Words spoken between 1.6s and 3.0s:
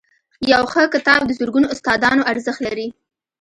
استادانو ارزښت لري.